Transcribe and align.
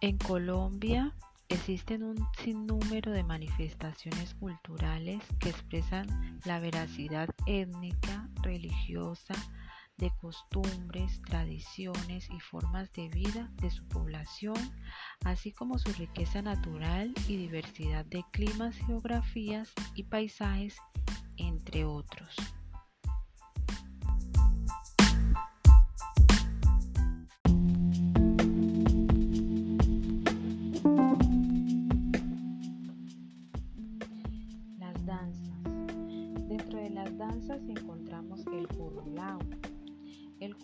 En 0.00 0.16
Colombia 0.16 1.12
existen 1.48 2.04
un 2.04 2.16
sinnúmero 2.44 3.10
de 3.10 3.24
manifestaciones 3.24 4.32
culturales 4.34 5.24
que 5.40 5.48
expresan 5.48 6.38
la 6.44 6.60
veracidad 6.60 7.28
étnica, 7.46 8.28
religiosa, 8.42 9.34
de 9.96 10.12
costumbres, 10.20 11.20
tradiciones 11.22 12.28
y 12.30 12.38
formas 12.38 12.92
de 12.92 13.08
vida 13.08 13.50
de 13.60 13.72
su 13.72 13.84
población, 13.88 14.56
así 15.24 15.50
como 15.50 15.80
su 15.80 15.92
riqueza 15.94 16.42
natural 16.42 17.12
y 17.26 17.36
diversidad 17.36 18.04
de 18.06 18.24
climas, 18.30 18.76
geografías 18.76 19.72
y 19.96 20.04
paisajes, 20.04 20.76
entre 21.36 21.84
otros. 21.84 22.36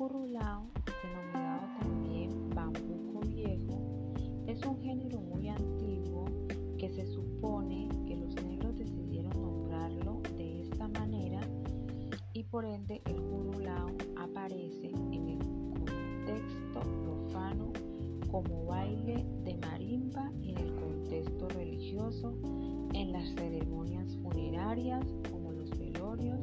Denominado 0.04 0.68
también 1.80 2.50
bambuco 2.50 3.20
viejo, 3.20 4.12
es 4.46 4.62
un 4.66 4.78
género 4.82 5.18
muy 5.18 5.48
antiguo 5.48 6.26
que 6.76 6.90
se 6.90 7.06
supone 7.06 7.88
que 8.06 8.16
los 8.16 8.34
negros 8.44 8.76
decidieron 8.76 9.32
nombrarlo 9.40 10.20
de 10.36 10.60
esta 10.60 10.88
manera 10.88 11.40
y 12.34 12.42
por 12.44 12.66
ende 12.66 13.00
el 13.06 13.16
currulao 13.16 13.92
aparece 14.18 14.90
en 15.12 15.28
el 15.30 15.38
contexto 15.38 16.80
profano 17.02 17.72
como 18.30 18.66
baile 18.66 19.24
de 19.44 19.56
marimba 19.56 20.30
y 20.42 20.50
en 20.50 20.58
el 20.58 20.74
contexto 20.74 21.48
religioso 21.48 22.34
en 22.92 23.10
las 23.10 23.26
ceremonias 23.30 24.14
funerarias 24.18 25.06
como 25.30 25.52
los 25.52 25.70
velorios, 25.78 26.40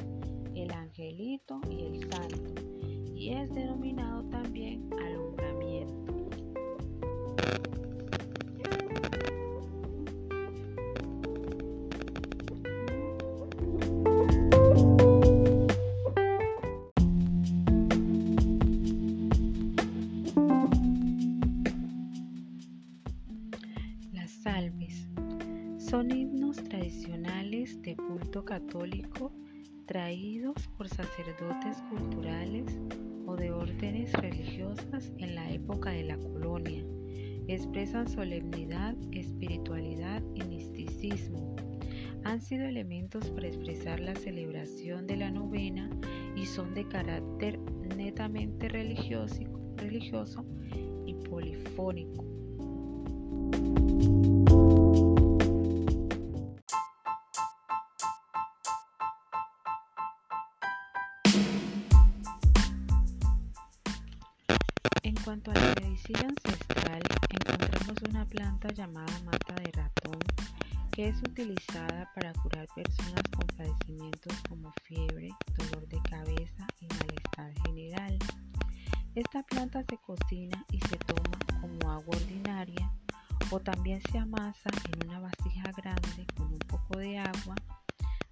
el 0.56 0.72
angelito 0.72 1.62
y 1.70 1.82
el 1.82 2.10
santo 2.10 2.81
y 3.22 3.30
es 3.30 3.54
denominado 3.54 4.24
también 4.32 4.90
alumbramiento. 5.00 6.12
Las 24.14 24.32
salves 24.32 25.08
son 25.78 26.10
himnos 26.10 26.58
tradicionales 26.64 27.80
de 27.84 27.96
culto 27.96 28.44
católico 28.44 29.32
traídos 29.86 30.56
por 30.76 30.88
sacerdotes 30.88 31.78
culturales 31.92 32.80
de 33.42 33.52
órdenes 33.52 34.14
religiosas 34.14 35.12
en 35.18 35.34
la 35.34 35.52
época 35.52 35.90
de 35.90 36.04
la 36.04 36.16
colonia. 36.16 36.86
Expresan 37.48 38.08
solemnidad, 38.08 38.96
espiritualidad 39.12 40.22
y 40.36 40.44
misticismo. 40.44 41.56
Han 42.24 42.40
sido 42.40 42.66
elementos 42.66 43.32
para 43.32 43.48
expresar 43.48 44.00
la 44.00 44.16
celebración 44.16 45.08
de 45.08 45.18
la 45.18 45.32
novena 45.32 45.90
y 46.36 46.46
son 46.46 46.76
de 46.76 46.88
carácter 46.88 47.60
netamente 47.98 48.70
religioso, 48.70 49.42
religioso 49.76 50.46
y 51.08 51.16
polifónico. 51.16 52.24
En 65.04 65.16
cuanto 65.16 65.50
a 65.50 65.56
la 65.56 65.74
medicina 65.82 66.20
ancestral, 66.20 67.02
encontramos 67.30 67.98
una 68.08 68.24
planta 68.26 68.68
llamada 68.70 69.20
mata 69.26 69.56
de 69.56 69.72
ratón 69.72 70.20
que 70.92 71.08
es 71.08 71.18
utilizada 71.22 72.12
para 72.14 72.34
curar 72.34 72.68
personas 72.76 73.24
con 73.36 73.48
padecimientos 73.58 74.34
como 74.48 74.72
fiebre, 74.84 75.30
dolor 75.58 75.88
de 75.88 76.00
cabeza 76.04 76.68
y 76.82 76.88
malestar 76.88 77.52
general. 77.66 78.20
Esta 79.16 79.42
planta 79.44 79.84
se 79.90 79.98
cocina 79.98 80.64
y 80.72 80.80
se 80.82 80.98
toma 80.98 81.62
como 81.62 81.92
agua 81.92 82.16
ordinaria 82.16 82.92
o 83.50 83.60
también 83.60 84.02
se 84.12 84.20
amasa 84.20 84.70
en 84.92 85.08
una 85.10 85.20
vasija 85.20 85.72
grande 85.78 86.28
con 86.36 86.48
un 86.48 86.60
poco 86.60 87.00
de 87.00 87.18
agua 87.18 87.56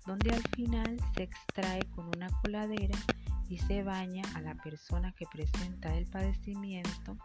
donde 0.06 0.32
al 0.32 0.44
final 0.56 0.98
se 1.16 1.24
extrae 1.24 1.84
con 1.96 2.08
una 2.16 2.30
coladera 2.42 2.98
y 3.50 3.58
se 3.58 3.84
baña 3.84 4.22
a 4.36 4.42
la 4.42 4.54
persona 4.56 5.12
que 5.14 5.26
presenta 5.26 5.96
el 5.98 6.06
padecimiento, 6.06 7.18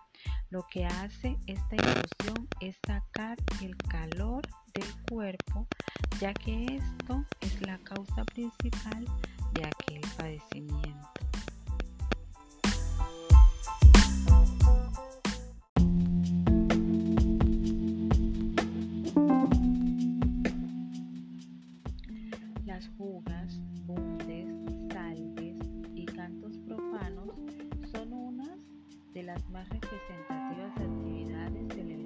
lo 0.48 0.66
que 0.70 0.86
hace 0.86 1.36
esta 1.46 1.76
infusión 1.76 2.48
es 2.60 2.76
sacar 2.86 3.36
el 3.62 3.76
calor 3.76 4.42
del 4.72 4.86
cuerpo, 5.08 5.66
ya 6.18 6.32
que 6.32 6.64
esto 6.76 7.24
es 7.42 7.60
la 7.66 7.78
causa 7.78 8.24
principal 8.24 9.04
de 9.52 9.64
aquel 9.66 10.00
padecimiento. 10.16 11.08
Las 22.64 22.88
jugas, 22.96 23.60
bundes, 23.86 24.48
salves 24.90 25.43
de 29.14 29.22
las 29.22 29.48
más 29.48 29.68
representativas 29.68 30.72
actividades 30.76 31.68
del 31.68 32.03